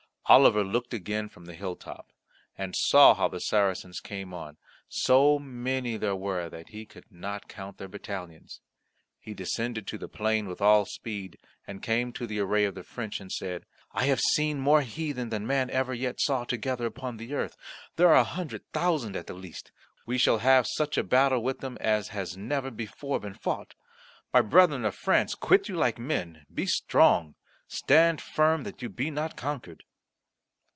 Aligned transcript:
Oliver 0.27 0.63
looked 0.63 0.93
again 0.93 1.27
from 1.27 1.43
the 1.43 1.53
hilltop, 1.53 2.13
and 2.57 2.73
saw 2.73 3.13
how 3.13 3.27
the 3.27 3.41
Saracens 3.41 3.99
came 3.99 4.33
on. 4.33 4.55
So 4.87 5.37
many 5.37 5.97
there 5.97 6.15
were 6.15 6.47
that 6.47 6.69
he 6.69 6.85
could 6.85 7.03
not 7.11 7.49
count 7.49 7.77
their 7.77 7.89
battalions. 7.89 8.61
He 9.19 9.33
descended 9.33 9.85
to 9.87 9.97
the 9.97 10.07
plain 10.07 10.47
with 10.47 10.61
all 10.61 10.85
speed, 10.85 11.37
and 11.67 11.83
came 11.83 12.13
to 12.13 12.25
the 12.25 12.39
array 12.39 12.63
of 12.63 12.75
the 12.75 12.83
French, 12.83 13.19
and 13.19 13.29
said, 13.29 13.65
"I 13.91 14.05
have 14.05 14.21
seen 14.21 14.61
more 14.61 14.83
heathen 14.83 15.31
than 15.31 15.45
man 15.45 15.69
ever 15.69 15.93
yet 15.93 16.21
saw 16.21 16.45
together 16.45 16.85
upon 16.85 17.17
the 17.17 17.33
earth. 17.33 17.57
There 17.97 18.07
are 18.07 18.15
a 18.15 18.23
hundred 18.23 18.63
thousand 18.71 19.17
at 19.17 19.27
the 19.27 19.33
least. 19.33 19.73
We 20.05 20.17
shall 20.17 20.37
have 20.37 20.65
such 20.65 20.97
a 20.97 21.03
battle 21.03 21.43
with 21.43 21.59
them 21.59 21.77
as 21.81 22.07
has 22.09 22.37
never 22.37 22.71
before 22.71 23.19
been 23.19 23.33
fought. 23.33 23.75
My 24.31 24.39
brethren 24.39 24.85
of 24.85 24.95
France, 24.95 25.35
quit 25.35 25.67
you 25.67 25.75
like 25.75 25.99
men, 25.99 26.45
be 26.53 26.67
strong; 26.67 27.35
stand 27.67 28.21
firm 28.21 28.63
that 28.63 28.81
you 28.81 28.87
be 28.87 29.11
not 29.11 29.35
conquered." 29.35 29.83